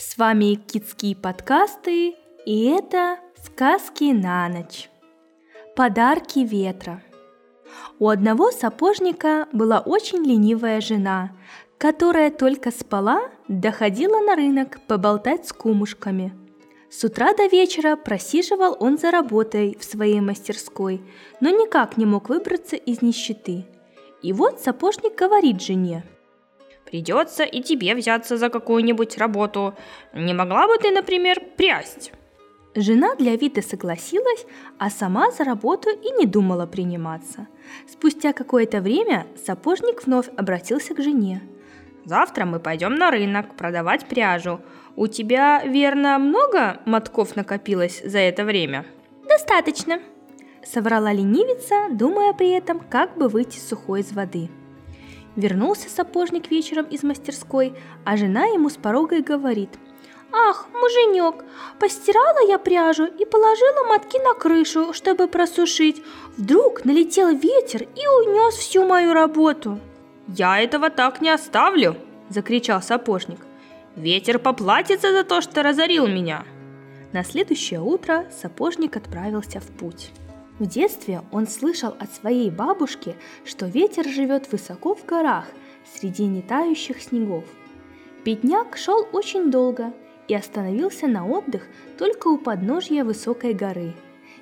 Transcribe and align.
С 0.00 0.16
вами 0.16 0.54
Китские 0.54 1.14
подкасты, 1.14 2.14
и 2.46 2.64
это 2.64 3.18
«Сказки 3.44 4.14
на 4.14 4.48
ночь». 4.48 4.88
Подарки 5.76 6.38
ветра. 6.38 7.02
У 7.98 8.08
одного 8.08 8.50
сапожника 8.50 9.46
была 9.52 9.80
очень 9.80 10.24
ленивая 10.24 10.80
жена, 10.80 11.32
которая 11.76 12.30
только 12.30 12.70
спала, 12.70 13.28
доходила 13.46 14.20
на 14.20 14.36
рынок 14.36 14.78
поболтать 14.86 15.46
с 15.46 15.52
кумушками. 15.52 16.32
С 16.88 17.04
утра 17.04 17.34
до 17.34 17.46
вечера 17.48 17.94
просиживал 17.96 18.78
он 18.80 18.96
за 18.96 19.10
работой 19.10 19.76
в 19.78 19.84
своей 19.84 20.22
мастерской, 20.22 21.02
но 21.42 21.50
никак 21.50 21.98
не 21.98 22.06
мог 22.06 22.30
выбраться 22.30 22.76
из 22.76 23.02
нищеты. 23.02 23.66
И 24.22 24.32
вот 24.32 24.60
сапожник 24.60 25.14
говорит 25.14 25.60
жене– 25.60 26.04
Придется 26.90 27.44
и 27.44 27.62
тебе 27.62 27.94
взяться 27.94 28.36
за 28.36 28.48
какую-нибудь 28.48 29.16
работу. 29.16 29.74
Не 30.12 30.34
могла 30.34 30.66
бы 30.66 30.76
ты, 30.76 30.90
например, 30.90 31.40
прясть?» 31.56 32.12
Жена 32.74 33.14
для 33.16 33.36
вида 33.36 33.62
согласилась, 33.62 34.44
а 34.78 34.90
сама 34.90 35.30
за 35.30 35.44
работу 35.44 35.88
и 35.90 36.10
не 36.18 36.26
думала 36.26 36.66
приниматься. 36.66 37.46
Спустя 37.88 38.32
какое-то 38.32 38.80
время 38.80 39.26
сапожник 39.44 40.04
вновь 40.04 40.28
обратился 40.36 40.94
к 40.94 41.02
жене. 41.02 41.42
«Завтра 42.04 42.44
мы 42.44 42.58
пойдем 42.58 42.94
на 42.94 43.10
рынок 43.10 43.54
продавать 43.56 44.06
пряжу. 44.06 44.60
У 44.96 45.06
тебя, 45.06 45.62
верно, 45.64 46.18
много 46.18 46.80
мотков 46.86 47.36
накопилось 47.36 48.02
за 48.04 48.18
это 48.18 48.44
время?» 48.44 48.84
«Достаточно»,— 49.28 50.00
соврала 50.64 51.12
ленивица, 51.12 51.88
думая 51.92 52.32
при 52.32 52.50
этом, 52.50 52.80
как 52.80 53.16
бы 53.16 53.28
выйти 53.28 53.58
сухой 53.58 54.00
из 54.00 54.12
воды. 54.12 54.48
Вернулся 55.36 55.88
сапожник 55.88 56.50
вечером 56.50 56.86
из 56.86 57.02
мастерской, 57.02 57.74
а 58.04 58.16
жена 58.16 58.46
ему 58.46 58.68
с 58.68 58.76
порога 58.76 59.16
и 59.16 59.22
говорит 59.22 59.70
«Ах, 60.32 60.68
муженек, 60.72 61.44
постирала 61.78 62.48
я 62.48 62.58
пряжу 62.58 63.04
и 63.04 63.24
положила 63.24 63.84
мотки 63.88 64.18
на 64.18 64.34
крышу, 64.34 64.92
чтобы 64.92 65.26
просушить. 65.26 66.02
Вдруг 66.36 66.84
налетел 66.84 67.28
ветер 67.34 67.82
и 67.82 68.06
унес 68.06 68.54
всю 68.54 68.84
мою 68.84 69.12
работу». 69.12 69.80
«Я 70.28 70.60
этого 70.60 70.90
так 70.90 71.20
не 71.20 71.30
оставлю!»– 71.30 71.96
закричал 72.28 72.80
сапожник. 72.80 73.40
«Ветер 73.96 74.38
поплатится 74.38 75.12
за 75.12 75.24
то, 75.24 75.40
что 75.40 75.62
разорил 75.62 76.06
меня!» 76.06 76.44
На 77.12 77.24
следующее 77.24 77.80
утро 77.80 78.26
сапожник 78.30 78.96
отправился 78.96 79.58
в 79.58 79.66
путь. 79.66 80.12
В 80.60 80.66
детстве 80.66 81.22
он 81.32 81.48
слышал 81.48 81.96
от 81.98 82.12
своей 82.12 82.50
бабушки, 82.50 83.16
что 83.46 83.64
ветер 83.64 84.06
живет 84.06 84.52
высоко 84.52 84.94
в 84.94 85.06
горах, 85.06 85.46
среди 85.94 86.26
нетающих 86.26 87.00
снегов. 87.00 87.44
Бедняк 88.26 88.76
шел 88.76 89.08
очень 89.12 89.50
долго 89.50 89.94
и 90.28 90.34
остановился 90.34 91.06
на 91.06 91.26
отдых 91.26 91.62
только 91.96 92.28
у 92.28 92.36
подножья 92.36 93.04
высокой 93.04 93.54
горы. 93.54 93.94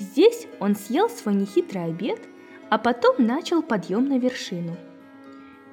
Здесь 0.00 0.48
он 0.58 0.74
съел 0.74 1.08
свой 1.08 1.34
нехитрый 1.34 1.84
обед, 1.84 2.18
а 2.70 2.78
потом 2.78 3.14
начал 3.24 3.62
подъем 3.62 4.08
на 4.08 4.18
вершину. 4.18 4.76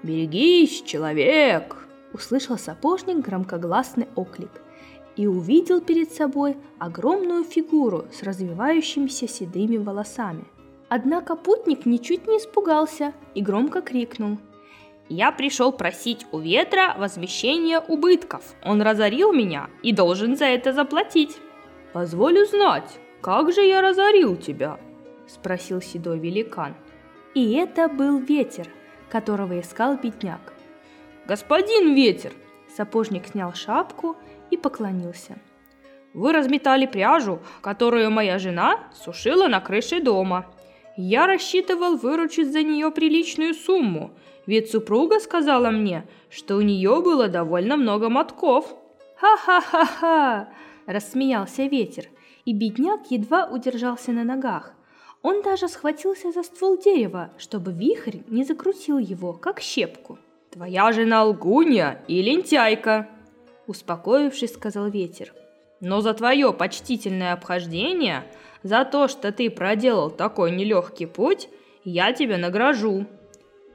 «Берегись, 0.03 0.83
человек!»– 0.83 1.87
услышал 2.13 2.59
сапожник 2.59 3.25
громкогласный 3.25 4.07
оклик– 4.15 4.51
и 5.17 5.25
увидел 5.25 5.81
перед 5.81 6.11
собой 6.13 6.55
огромную 6.77 7.43
фигуру 7.43 8.05
с 8.13 8.23
развивающимися 8.23 9.27
седыми 9.27 9.77
волосами. 9.77 10.45
Однако 10.89 11.35
путник 11.35 11.85
ничуть 11.85 12.27
не 12.27 12.37
испугался 12.37 13.13
и 13.33 13.41
громко 13.41 13.81
крикнул. 13.81 14.37
«Я 15.09 15.31
пришел 15.31 15.71
просить 15.71 16.25
у 16.31 16.39
ветра 16.39 16.95
возмещения 16.97 17.79
убытков. 17.79 18.55
Он 18.63 18.81
разорил 18.81 19.33
меня 19.33 19.69
и 19.81 19.91
должен 19.91 20.37
за 20.37 20.45
это 20.45 20.71
заплатить». 20.71 21.37
«Позволь 21.93 22.41
узнать, 22.43 22.99
как 23.21 23.51
же 23.51 23.61
я 23.61 23.81
разорил 23.81 24.35
тебя?»– 24.35 24.79
спросил 25.27 25.81
седой 25.81 26.19
великан. 26.19 26.75
И 27.33 27.53
это 27.53 27.87
был 27.87 28.19
ветер, 28.19 28.67
которого 29.09 29.59
искал 29.59 29.97
бедняк. 29.97 30.53
«Господин 31.25 31.95
ветер!» 31.95 32.33
Сапожник 32.75 33.27
снял 33.27 33.53
шапку 33.53 34.15
и 34.51 34.57
поклонился. 34.57 35.37
«Вы 36.13 36.33
разметали 36.33 36.85
пряжу, 36.85 37.39
которую 37.61 38.11
моя 38.11 38.39
жена 38.39 38.79
сушила 38.93 39.47
на 39.47 39.59
крыше 39.59 40.01
дома. 40.01 40.45
Я 40.95 41.27
рассчитывал 41.27 41.95
выручить 41.95 42.51
за 42.51 42.63
нее 42.63 42.91
приличную 42.91 43.53
сумму, 43.53 44.11
ведь 44.47 44.71
супруга 44.71 45.19
сказала 45.19 45.69
мне, 45.69 46.07
что 46.29 46.55
у 46.55 46.61
нее 46.61 47.01
было 47.01 47.27
довольно 47.27 47.77
много 47.77 48.09
мотков». 48.09 48.75
«Ха-ха-ха-ха!»– 49.17 50.49
рассмеялся 50.85 51.63
ветер, 51.63 52.05
и 52.45 52.53
бедняк 52.53 53.11
едва 53.11 53.45
удержался 53.45 54.11
на 54.11 54.23
ногах. 54.23 54.73
Он 55.21 55.41
даже 55.41 55.67
схватился 55.67 56.31
за 56.31 56.43
ствол 56.43 56.77
дерева, 56.77 57.31
чтобы 57.37 57.71
вихрь 57.71 58.19
не 58.27 58.43
закрутил 58.43 58.99
его, 58.99 59.33
как 59.33 59.59
щепку. 59.59 60.19
«Твоя 60.57 60.91
жена 60.91 61.23
лгунья 61.23 62.01
и 62.07 62.19
лентяйка!» 62.19 63.07
успокоившись, 63.67 64.55
сказал 64.55 64.89
ветер. 64.89 65.31
Но 65.81 66.01
за 66.01 66.15
твое 66.15 66.51
почтительное 66.51 67.33
обхождение, 67.33 68.23
за 68.63 68.83
то, 68.83 69.07
что 69.07 69.31
ты 69.31 69.51
проделал 69.51 70.09
такой 70.09 70.49
нелегкий 70.49 71.05
путь, 71.05 71.47
я 71.83 72.11
тебя 72.11 72.39
награжу. 72.39 73.05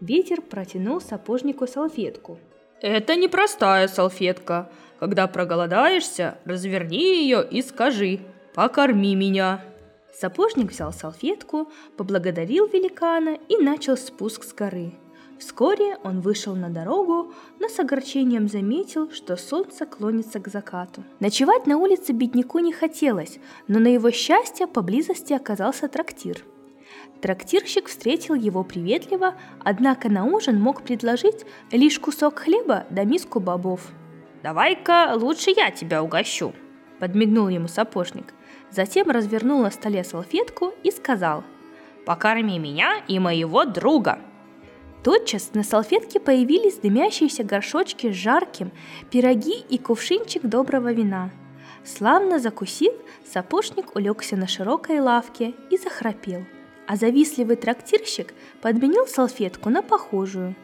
Ветер 0.01 0.43
протянул 0.43 1.01
сапожнику 1.01 1.69
салфетку. 1.69 2.41
Это 2.81 3.15
непростая 3.15 3.87
салфетка. 3.87 4.69
Когда 4.99 5.29
проголодаешься, 5.29 6.39
разверни 6.45 7.23
ее 7.23 7.47
и 7.49 7.63
скажи 7.63 8.19
«покорми 8.55 9.15
меня». 9.15 9.65
Сапожник 10.13 10.73
взял 10.73 10.93
салфетку, 10.93 11.71
поблагодарил 11.97 12.67
великана 12.67 13.39
и 13.49 13.57
начал 13.57 13.97
спуск 13.97 14.43
с 14.43 14.53
горы. 14.53 14.95
Вскоре 15.45 15.99
он 16.05 16.21
вышел 16.21 16.55
на 16.55 16.71
дорогу, 16.71 17.35
но 17.59 17.69
с 17.69 17.77
огорчением 17.81 18.49
заметил, 18.49 19.11
что 19.11 19.37
солнце 19.37 19.87
клонится 19.87 20.39
к 20.39 20.47
закату. 20.47 21.03
Ночевать 21.19 21.67
на 21.67 21.79
улице 21.79 22.13
бедняку 22.13 22.61
не 22.61 22.73
хотелось, 22.73 23.41
но 23.67 23.81
на 23.81 23.89
его 23.89 24.13
счастье 24.13 24.69
поблизости 24.69 25.33
оказался 25.33 25.89
трактир. 25.89 26.45
Трактирщик 27.21 27.89
встретил 27.89 28.37
его 28.37 28.63
приветливо, 28.63 29.35
однако 29.65 30.09
на 30.09 30.25
ужин 30.27 30.61
мог 30.61 30.83
предложить 30.83 31.45
лишь 31.73 31.99
кусок 31.99 32.39
хлеба 32.39 32.87
да 32.91 33.03
миску 33.03 33.41
бобов. 33.41 33.91
«Давай-ка 34.45 35.15
лучше 35.17 35.51
я 35.57 35.73
тебя 35.73 36.05
угощу»,– 36.05 36.53
подмигнул 37.01 37.49
ему 37.49 37.67
сапожник. 37.67 38.33
Затем 38.71 39.11
развернул 39.11 39.61
на 39.63 39.73
столе 39.73 40.05
салфетку 40.05 40.73
и 40.85 40.93
сказал 40.93 41.43
«Покорми 42.07 42.61
меня 42.61 43.03
и 43.09 43.19
моего 43.19 43.65
друга», 43.65 44.21
Тотчас 45.03 45.51
на 45.55 45.65
салфетке 45.65 46.21
появились 46.21 46.79
дымящиеся 46.79 47.43
горшочки 47.43 48.13
с 48.13 48.15
жарким, 48.15 48.71
пироги 49.11 49.65
и 49.69 49.77
кувшинчик 49.79 50.43
доброго 50.45 50.93
вина. 50.93 51.31
Славно 51.85 52.39
закусив, 52.39 52.93
сапожник 53.25 53.97
улегся 53.97 54.37
на 54.37 54.47
широкой 54.47 55.01
лавке 55.01 55.55
и 55.71 55.77
захрапел, 55.77 56.45
а 56.87 56.95
завистливый 56.95 57.57
трактирщик 57.57 58.33
подменил 58.61 59.09
салфетку 59.09 59.71
на 59.71 59.83
похожую. 59.83 60.55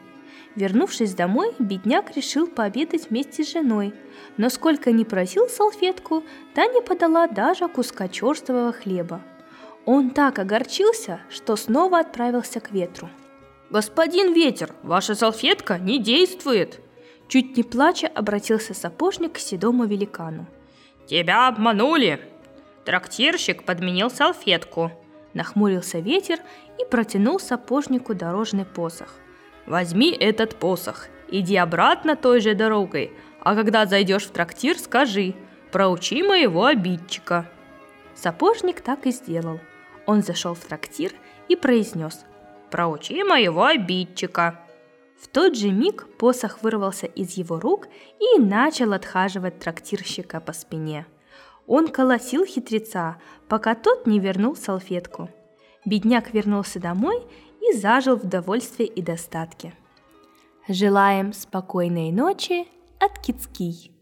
Вернувшись 0.55 1.15
домой, 1.15 1.53
бедняк 1.59 2.17
решил 2.17 2.47
пообедать 2.47 3.11
вместе 3.11 3.45
с 3.45 3.53
женой, 3.53 3.93
но 4.37 4.51
сколько 4.51 4.93
ни 4.93 5.03
просил 5.03 5.49
салфетку, 5.49 6.23
та 6.55 6.67
не 6.67 6.81
подала 6.81 7.27
даже 7.27 7.69
куска 7.69 8.09
черствого 8.09 8.73
хлеба. 8.73 9.21
Он 9.85 10.11
так 10.11 10.39
огорчился, 10.39 11.21
что 11.29 11.57
снова 11.57 12.01
отправился 12.01 12.61
к 12.61 12.71
ветру. 12.71 13.09
«Господин 13.71 14.33
ветер, 14.33 14.75
ваша 14.83 15.15
салфетка 15.15 15.79
не 15.79 15.99
действует!» 15.99 16.81
Чуть 17.29 17.55
не 17.59 17.63
плача 17.63 18.07
обратился 18.07 18.73
сапожник 18.73 19.35
к 19.35 19.39
седому 19.39 19.85
великану. 19.85 20.47
«Тебя 21.07 21.49
обманули!» 21.49 22.19
Трактирщик 22.87 23.65
подменил 23.65 24.11
салфетку. 24.11 24.91
Нахмурился 25.35 25.99
ветер 25.99 26.39
и 26.81 26.87
протянул 26.87 27.39
сапожнику 27.39 28.15
дорожный 28.15 28.65
посох. 28.65 29.15
«Возьми 29.67 30.11
этот 30.13 30.57
посох, 30.57 31.09
иди 31.31 31.57
обратно 31.57 32.17
той 32.17 32.41
же 32.41 32.55
дорогой, 32.55 33.13
а 33.41 33.55
когда 33.55 33.85
зайдешь 33.85 34.25
в 34.25 34.31
трактир, 34.31 34.79
скажи, 34.79 35.35
проучи 35.71 36.23
моего 36.23 36.65
обидчика». 36.65 37.51
Сапожник 38.15 38.81
так 38.81 39.05
и 39.05 39.11
сделал. 39.11 39.61
Он 40.07 40.23
зашел 40.23 40.55
в 40.55 40.61
трактир 40.61 41.13
и 41.49 41.57
произнес– 41.57 42.25
проучи 42.71 43.23
моего 43.25 43.65
обидчика». 43.65 44.61
В 45.21 45.27
тот 45.27 45.57
же 45.57 45.71
миг 45.71 46.07
посох 46.17 46.63
вырвался 46.63 47.07
из 47.07 47.33
его 47.33 47.59
рук 47.59 47.89
и 48.21 48.41
начал 48.41 48.93
отхаживать 48.93 49.59
трактирщика 49.59 50.41
по 50.41 50.53
спине. 50.53 51.07
Он 51.67 51.89
колосил 51.89 52.47
хитреца, 52.47 53.19
пока 53.49 53.75
тот 53.75 54.07
не 54.07 54.21
вернул 54.21 54.55
салфетку. 54.55 55.29
Бедняк 55.85 56.33
вернулся 56.33 56.81
домой 56.81 57.27
и 57.61 57.77
зажил 57.77 58.17
в 58.17 58.25
довольстве 58.25 58.87
и 58.87 59.03
достатке. 59.03 59.75
Желаем 60.69 61.33
спокойной 61.33 62.13
ночи 62.13 62.69
от 63.01 63.19
Кицкий. 63.19 63.98